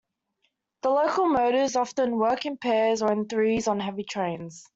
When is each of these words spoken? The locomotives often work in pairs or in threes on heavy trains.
The 0.81 0.89
locomotives 0.89 1.75
often 1.75 2.17
work 2.17 2.47
in 2.47 2.57
pairs 2.57 3.03
or 3.03 3.11
in 3.11 3.27
threes 3.27 3.67
on 3.67 3.79
heavy 3.79 4.03
trains. 4.03 4.65